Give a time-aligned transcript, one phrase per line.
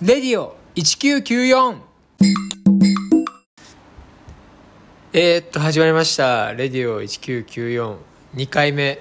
[0.00, 1.76] レディオ1994
[5.12, 6.52] えー、っと始まりました。
[6.52, 9.00] レディオ19942回目。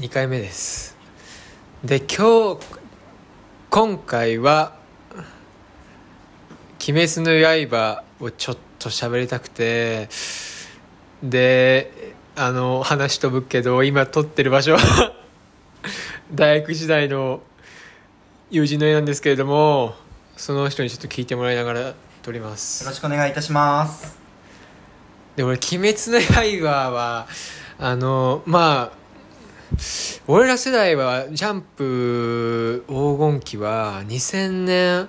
[0.00, 0.98] 2回目です。
[1.82, 2.58] で今日
[3.70, 4.76] 今回は
[6.86, 10.10] 「鬼滅の刃」をちょっと喋りたくて。
[11.22, 15.14] であの話飛ぶけど今撮ってる場所は
[16.34, 17.42] 大学時代の
[18.52, 19.94] 友人の絵なんですけれども
[20.36, 22.82] その人にちょっと聞いてもらいながら撮ります。
[22.82, 24.18] よろしくお願いいたします。
[25.36, 27.28] で俺「鬼滅の刃は」
[27.78, 29.76] あのまあ
[30.26, 35.08] 俺ら世代はジャンプ黄金期は2000年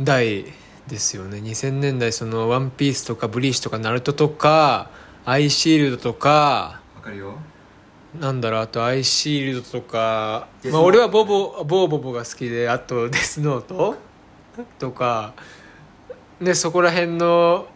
[0.00, 0.46] 代
[0.86, 1.36] ですよね。
[1.36, 4.88] 2000年代その「ワンピースとか「ブリーチ」とか「ナルト」とか
[5.26, 7.34] 「アイシールド」とかわかるよ
[8.18, 13.96] なんだろうあとアイシールドとか、まあ、俺はボボボーボボが好きであとデスノート
[14.78, 15.34] とか
[16.40, 17.66] でそこら辺の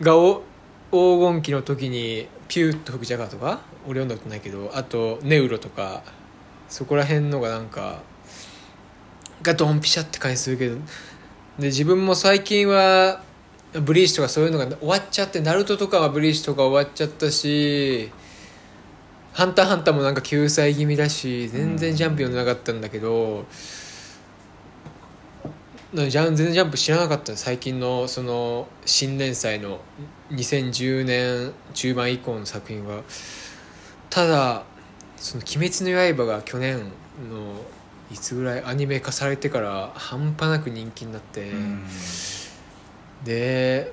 [0.00, 0.42] がお
[0.90, 6.02] 黄金期の時にピューッと吹くジャガーとか俺読んだことないけどあとネウロとか
[6.68, 8.02] そこら辺のがなんか
[9.42, 10.76] がドンピシャって感じするけど
[11.58, 13.22] で自分も最近は
[13.72, 18.10] ブリーチとかそういうのが終わっちゃってナルトとかはブリーチとか終わっちゃったし
[19.34, 23.44] ハンターハンターもなんか救済気味だし全然ジャンプ読んでなかったんだけど、
[25.92, 29.80] なジャン全然ジャンプ知らなかった最近のその新年祭の
[30.30, 33.02] 2010年中盤以降の作品は。
[34.08, 34.62] ただ
[35.16, 36.84] その「鬼滅の刃」が去年の
[38.12, 41.84] いつぐらいアニメ化されてから半端なく人気になって、うん。
[43.24, 43.92] で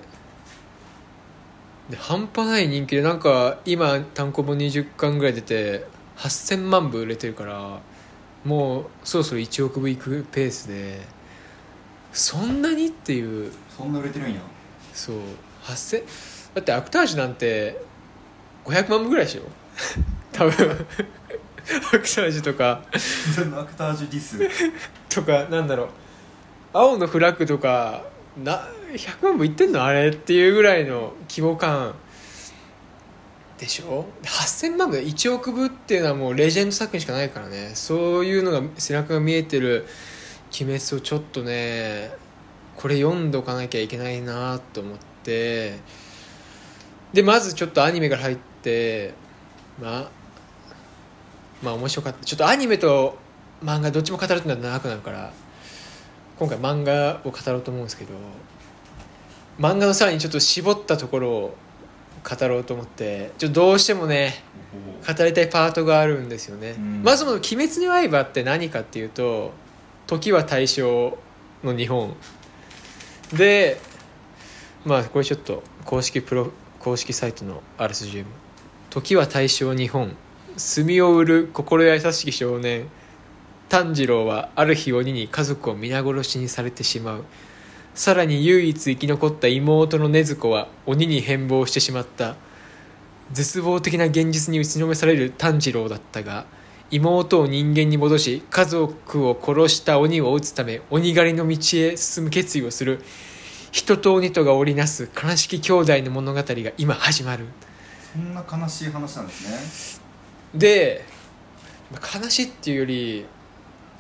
[1.91, 5.85] で半端ない人気でなんか今単行本20巻ぐらい出て
[6.17, 7.79] 8000万部売れてるから
[8.45, 11.01] もうそろそろ1億部いくペースで
[12.13, 13.51] そんなにっていう。
[13.69, 14.41] そんな売れてるんや。
[14.93, 15.15] そう。
[15.63, 16.03] 8000
[16.55, 17.81] だってアクタージュなんて
[18.65, 19.43] 500万部ぐらいでしょ？
[20.33, 20.51] 多分。
[20.51, 22.81] アクタージュとか。
[22.91, 24.39] アクタージュディス。
[25.07, 25.87] とかなんだろう。
[26.73, 28.03] 青のフラッグとか
[28.37, 29.83] な100万部いってんの？
[29.83, 31.95] あれっていうぐらいの規模感
[33.57, 37.71] でしょ？8000万部1億部っていうのはもうレジェンド作品しかないからね。
[37.75, 39.85] そういうのが背中が見えてる
[40.59, 42.11] 「鬼滅」をちょっとね
[42.75, 45.79] これ読んどかなきゃいけないなと思って。
[47.13, 49.13] でまずちょっとアニメから入って
[49.81, 50.09] まあ
[51.61, 52.23] まあ面白かった。
[52.23, 53.17] ちょっとアニメと
[53.61, 55.33] 漫画どっちも語るってのは長くなるから
[56.39, 58.13] 今回漫画を語ろうと思うんですけど
[59.61, 61.57] 漫画のさらにちょっと絞ったところを
[62.27, 64.43] 語ろうと思ってちょどうしてもね
[65.07, 67.03] 語りたいパートがあるんですよね、うん。
[67.03, 69.51] まずも「鬼滅の刃」って何かっていうと
[70.07, 71.17] 時は大正
[71.63, 72.15] の日本。
[73.33, 73.79] で
[74.83, 78.31] まあこれちょっと公式プロ公式サイトのあらすじ読む
[78.89, 80.15] 時は大正日本。
[80.57, 82.87] 墨を売る心優しき少年。
[83.69, 87.23] 炭治郎はある日鬼に家族を皆殺しにされてしまう
[87.93, 92.35] さらに唯一生き残った妹の禰豆子は鬼に変貌してしまった。
[93.31, 96.45] 絶望的な現実に打ちのめされる炭治郎だったが
[96.89, 103.01] 妹を人間に戻し家族を殺した鬼を討つため鬼狩りの道へ進む決意をする。
[103.71, 107.45] 人と鬼とが織りなす悲しき兄弟の物語が今始まる。
[108.13, 110.03] そんな悲しい話なんですね。
[110.53, 111.05] で
[111.91, 113.25] まあ悲しいっていうより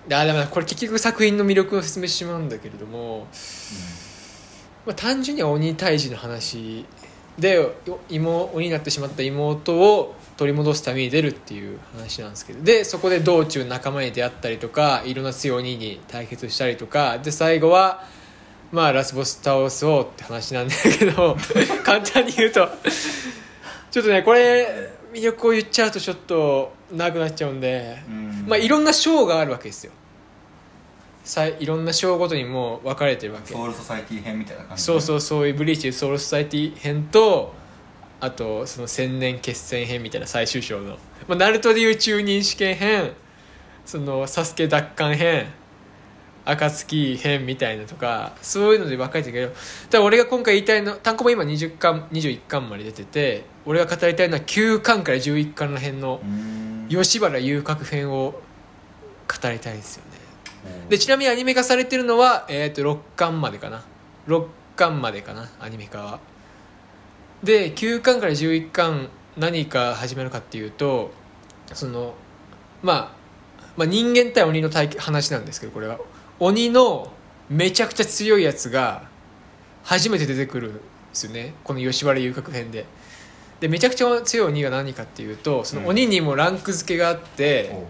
[0.09, 3.27] あでもこれ結局作品の魅力を説明してしまうんだけれども、
[4.85, 6.85] まあ、単純には鬼退治の話
[7.37, 7.73] でよ
[8.09, 18.03] 妹鬼になってしまった妹を取り戻すために出るっていう話なんですけどでそこで道中仲間に出会ったりとかいろんな強い鬼に対決したりとかで最後は
[18.71, 21.37] まあラスボス倒そうって話なんだけど
[21.83, 22.69] 簡単に言うと
[23.91, 28.45] ちょっとねこれ魅力を言っちゃうとちょっと長くなっちゃうんで、うん。
[28.47, 29.91] まあいろんな章があるわけですよ。
[31.23, 33.53] さいいろんな章ごとにもう分かれてるわけ。
[33.53, 37.53] ソウルソサイティ編みたいな感じそうそううそういうブリーチソウルソサイティ編と
[38.19, 40.97] あとその千年決戦編みたいな最終章の、
[41.27, 43.11] まあ、ナルトでいう中任試験編
[43.85, 45.47] そのサスケ奪還編
[46.45, 49.53] 暁編みたいなとかそういうので分かれてるけど
[49.89, 56.19] ただ俺が今回言いたいの単行本今20巻21巻まで出てて俺が語りたいのは9巻から11巻の辺の
[56.89, 60.11] 吉原遊郭編を語りたいんですよね。
[60.83, 60.89] うん。
[60.89, 63.83] でちなみにアニメ化されてるのは、えー、と6巻までかな。
[64.27, 66.19] 6巻までかなアニメ化は。
[67.43, 71.11] で9巻から11巻何か始めるかっていうと
[71.73, 72.13] その
[72.83, 73.21] まあ
[73.77, 75.97] まあ、人間対鬼の対話なんですけどこれは
[76.41, 77.13] 鬼の
[77.51, 79.03] めちゃくちゃ強いやつが
[79.83, 80.81] 初めて出てくるんで
[81.13, 81.53] すよね。
[81.63, 82.87] この吉原遊郭編で。
[83.59, 87.83] でめちゃくちゃ強い鬼が何かっていうとその鬼にもランク付けがあって、おう。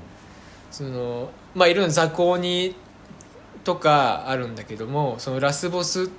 [0.69, 2.75] そのまあいろんな雑魚鬼
[3.63, 6.09] とかあるんだけどもそのラスボス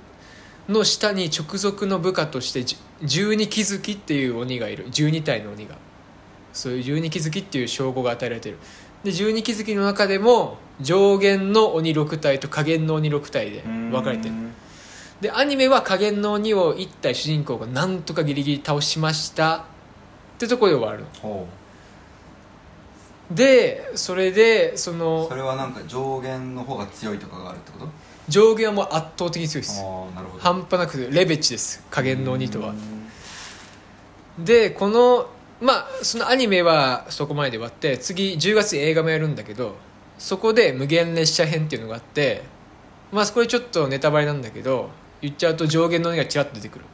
[0.67, 4.89] の下に直属の部下としてじ十二気づきっていう鬼がいる。
[4.89, 5.77] 12体の鬼が。
[6.51, 8.57] そういう十二気づきっていう称号が与えられてる
[9.03, 14.53] で十二気づきの中でも上限の鬼6体と下限の鬼6体で分かれてるうん。
[15.21, 19.57] でアニメは下限の鬼を1体主人公がなんとかギリギリ倒しました。
[19.57, 19.61] っ
[20.39, 21.45] てところで終わるおう。
[23.31, 27.87] でそれでそのそれはなんか上限の方が強いとかがあるってこと？
[28.27, 29.83] 上限はもう圧倒的に強いです。
[30.39, 31.85] 半端なくレベチです。
[31.89, 32.69] 加減の鬼とは。
[32.69, 34.45] うん。
[34.45, 35.27] でこの
[35.63, 39.75] まあそのアニメはそこまでで終わって次10月に映画もやるんだけど
[40.17, 42.43] そこで無限列車編っていうのがあって
[43.11, 44.89] まあこれちょっとネタバレなんだけど
[45.21, 46.85] 言っちゃうと上限の鬼がちらっと出てくる。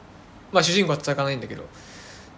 [0.52, 1.64] まあ主人公は戦わないんだけど。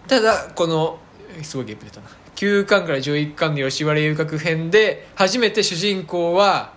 [0.08, 0.98] ただこの
[1.42, 2.08] すごいゲップ出たな。
[2.34, 6.72] 9巻から11巻の吉原遊郭編で初めて主人公は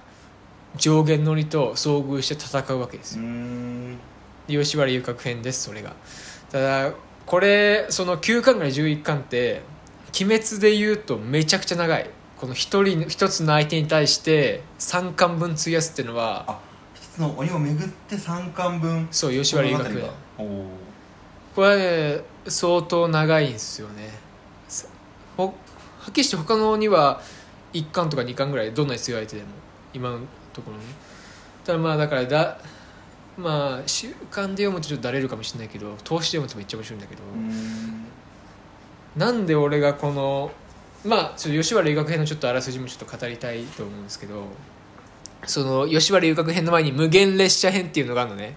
[0.75, 3.23] 上限の鬼と遭遇して戦うわけですよ。
[3.23, 3.97] うん。
[4.47, 5.93] 吉原遊郭編ですそれが。
[6.51, 6.93] ただ
[7.25, 9.63] これその9巻から11巻って
[10.19, 12.09] 鬼滅で言うとめちゃくちゃ長い。
[12.37, 16.59] この一人一つの相手に対して3巻分費やすっていうのはあ
[16.93, 20.13] 一つの鬼を巡って3巻分そう吉原遊郭編物語が。
[20.37, 20.67] おお
[21.55, 24.09] これはね相当長いんですよね。
[25.37, 27.21] はっきりして他の鬼は
[27.73, 29.49] 1巻とか2巻ぐらいどんなに強い相手でも。
[29.93, 30.19] 今の
[30.51, 30.83] ところね。
[31.63, 32.57] ただまあだからだ
[33.37, 38.05] まあ週刊で読むとちょっとだれるかもしれないけど投資で読むとめっちゃ面白いんだけど、うん。
[39.15, 40.51] なんで俺がこの
[41.05, 44.47] まあちょっと吉原遊郭編のちょっとあらすじもちょっと語りたいと思うんですけど
[45.45, 48.55] その吉原遊郭編の前に無限列車編っていうのがあるのね。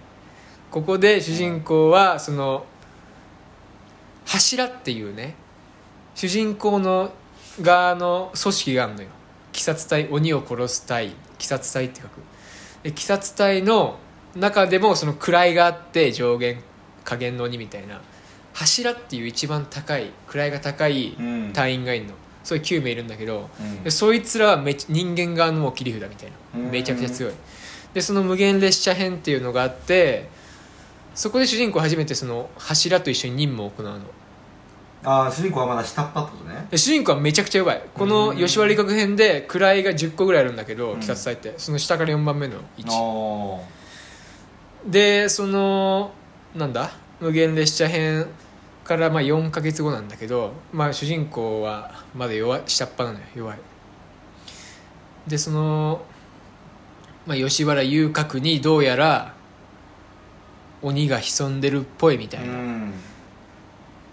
[0.71, 2.65] ここで主人公はその
[4.25, 5.35] 柱っていうね
[6.13, 7.11] 主人公の
[7.61, 9.09] 側の組織があるのよ。
[9.51, 11.07] 鬼殺隊鬼を殺す隊。
[11.07, 12.21] 鬼殺隊って書く。
[12.83, 13.97] で鬼殺隊の
[14.35, 16.61] 中でもその位があって上限
[17.03, 18.01] 下限の鬼みたいな
[18.53, 21.51] 柱っていう一番高い位が高いうん。
[21.53, 22.13] 隊員がいるの。
[22.43, 23.83] それ9名いるんだけどうん。
[23.83, 26.59] でそいつらはめち人間側のもう切り札みたいな。
[26.59, 26.71] うん。
[26.71, 27.33] めちゃくちゃ強い。
[27.93, 30.29] でその無限列車編っていうのがあって
[31.15, 33.99] そこで主人公初めてその柱と一緒に任務を行うの。
[35.03, 36.67] ああ主人公はまだ下っ端ってことね。
[36.69, 37.81] で主人公はめちゃくちゃ弱い。
[37.93, 41.53] この吉原理学編で位が10個ぐらいあるんだけどうん鬼殺隊って。
[41.57, 42.89] その下から4番目の位置。
[42.91, 43.78] あ
[44.85, 46.11] でその
[46.55, 46.91] なんだ？
[47.19, 48.27] 無限列車編
[48.83, 53.59] からまあ4ヶ月後なんだけど、まあ、主人公はまだ弱い下っ端なのよ弱い。
[55.27, 56.01] でその、
[57.27, 59.35] まあ、吉原遊郭にどうやら
[60.81, 62.93] 鬼が潜んでるっぽいみたあいうなん。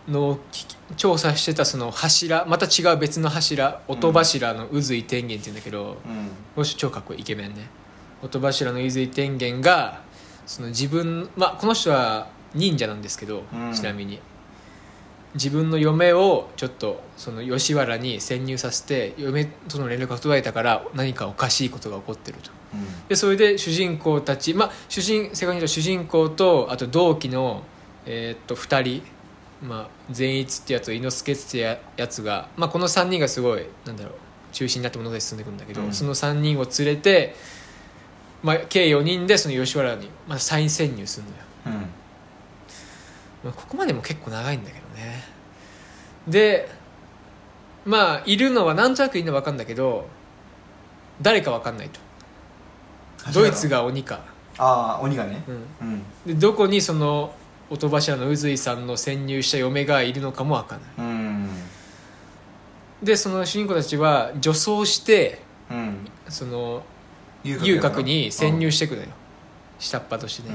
[0.08, 6.28] のを聞き調査してたその柱また違う別の柱音柱の宇髄天元って言うんだけど、うん。
[6.54, 7.68] もし超かっこいいイケメンね。
[8.22, 10.04] 音柱の伊髄天元が
[10.46, 13.72] その自分まあこの人は忍者なんですけど、うん。
[13.74, 14.20] ちなみに。
[15.34, 22.50] 自分の嫁をちょっとその吉原に潜入させて嫁との連絡が途絶えたから何かおかしいことが起こってると。
[22.72, 23.08] うん。
[23.08, 27.64] でそれで主人公たちまあ主人正確に主人公とあと同期の
[28.06, 29.02] えーっと2人
[29.62, 34.14] まあ善逸ってやつと伊之助ってややつが、まあ、この3人がすごいなんだろう
[34.52, 35.92] 中心になって物語進んでいくんだけど、うん。
[35.92, 37.34] その3人を連れて、
[38.42, 41.72] まあ、計4人でその吉原に、まあ、再潜入するのよ、うん。
[43.44, 45.24] まあ、ここまでも結構長いんだけどね。
[46.28, 46.68] で
[47.84, 50.08] まあいるのはなんとなくいるのは分かるんだけど
[51.22, 52.00] 誰か分かんないと。
[53.32, 54.20] ドイツが鬼か、
[54.58, 55.42] ああ鬼がね。
[55.48, 56.02] うん、うん。
[56.26, 57.34] でどこにその
[57.70, 60.90] 音柱の宇髄さんの潜入した嫁がいるのかも分かんない。
[60.98, 61.48] うん。
[63.02, 65.40] でその主人公たちは女装して
[65.70, 65.96] うん。
[66.28, 66.82] その
[67.46, 69.08] 遊遊郭に潜入していくのよ。
[69.78, 70.54] 下っ端としてね、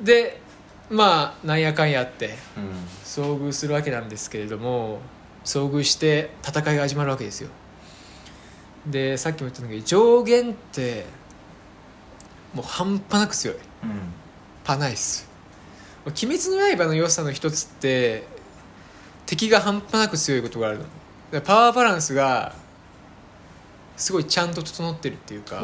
[0.00, 0.04] うん。
[0.04, 0.40] で
[0.90, 2.70] まあなんやかんやあってうん。
[3.04, 5.00] 遭遇するわけなんですけれども
[5.44, 7.50] 遭遇して戦いが始まるわけですよ。
[8.86, 11.06] でさっきも言ったんだけど上限って
[12.54, 13.56] もう半端なく強い。
[13.56, 13.60] うん。
[14.64, 15.28] パナイス
[16.06, 18.26] 「鬼滅の刃」の良さの一つって
[19.26, 20.84] 敵が半端なく強いことがあるの。
[21.32, 22.54] でパワーバランスが
[23.96, 25.62] すごいちゃんと整ってるっていうか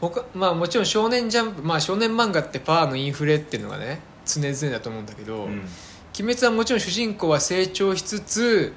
[0.00, 5.50] 他まあもちろん少年ジャンプまあ少年漫画ってパワーのインフレっていうのがね常々だと思うんだけど、ううん。
[6.18, 8.72] 鬼滅はもちろん主人公は成長しつつ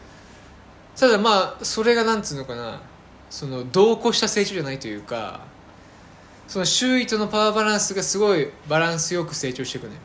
[0.96, 2.82] ただまあそれがなんつうのかな
[3.30, 5.42] その同行した成長じゃないというか
[6.48, 10.00] その周囲とのパワーバランスがすごいバランスよく成長していくのよ。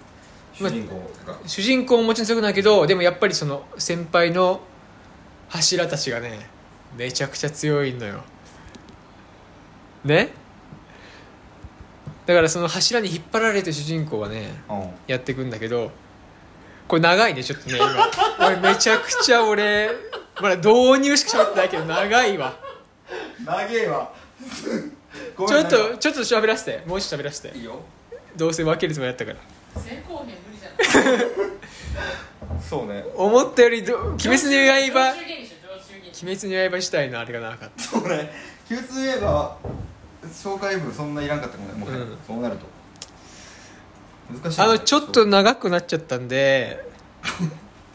[0.55, 0.95] 主人公
[1.27, 1.39] が。
[1.47, 4.61] 主人公ももちろん強くないけどでもやっぱりその先輩の
[5.49, 6.49] 柱たちがね
[6.97, 8.25] めちゃくちゃ強いのよ
[10.05, 10.31] ね。
[12.27, 14.91] だからその柱に引っ張られて主人公はねうん。
[15.07, 15.91] やっていくんだけど
[16.87, 18.47] これ長いねちょっとね今。
[18.47, 19.91] 俺めちゃくちゃ俺
[20.41, 22.55] まだ導入しか喋ってないけど長いわ。
[23.45, 24.13] 長えわ。
[25.37, 26.83] ごちょっとちょっと喋らせて。
[26.87, 27.57] もうちょっと喋らせて。
[27.57, 27.81] いいよ。
[28.37, 29.83] どうせ分けるつもりだったから。
[29.83, 31.27] 成功編無理じゃない
[32.69, 33.05] そうね。
[33.15, 35.15] 思ったよりど「鬼滅の刃」
[36.21, 37.83] 鬼滅の刃自体のあれがなかった。
[37.83, 38.31] そうね。
[38.71, 39.57] 鬼滅の刃
[40.33, 41.99] 紹介文そんないらんかったかもねもはや。
[41.99, 42.19] うん。
[42.27, 42.67] そうなると。
[44.43, 46.85] 難しいねあのちょっと長くなっちゃったんで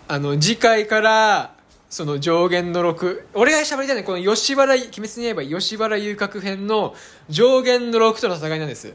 [0.08, 1.56] あの次回から
[1.90, 6.96] その上限の6俺が喋りたいのはこの吉原鬼滅の刃吉原遊郭編の
[7.30, 8.94] 上限の6との戦いなんです。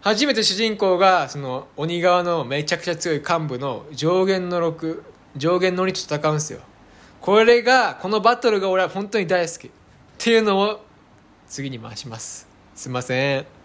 [0.00, 5.02] 初めて主人公がその鬼側のめちゃくちゃ強い幹部の上限の6
[5.36, 6.60] 上限の鬼と戦うんですよ。
[7.20, 9.66] これがこのバトルが俺は本当に大好き。
[9.66, 10.84] っていうのを
[11.48, 12.46] 次に回します
[12.80, 13.59] すいません。